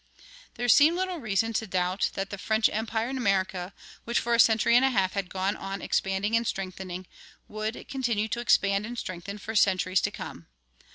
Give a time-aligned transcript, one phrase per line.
[0.55, 3.71] "[22:1] There seemed little reason to doubt that the French empire in America,
[4.03, 7.05] which for a century and a half had gone on expanding and strengthening,
[7.47, 10.47] would continue to expand and strengthen for centuries to come.